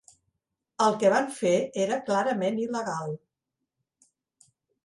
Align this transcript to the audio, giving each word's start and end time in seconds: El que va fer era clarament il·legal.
El 0.85 0.95
que 1.03 1.11
va 1.15 1.19
fer 1.41 1.51
era 1.83 1.99
clarament 2.09 2.57
il·legal. 2.65 3.15